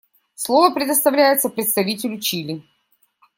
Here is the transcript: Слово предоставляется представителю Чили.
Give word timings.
Слово 0.33 0.73
предоставляется 0.73 1.47
представителю 1.47 2.19
Чили. 2.19 2.63